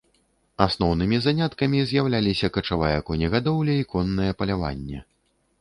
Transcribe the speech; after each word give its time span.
Асноўнымі 0.65 1.19
заняткамі 1.25 1.83
з'яўляліся 1.91 2.49
качавая 2.55 2.97
конегадоўля 3.11 3.79
і 3.83 3.87
коннае 3.93 4.31
паляванне. 4.41 4.99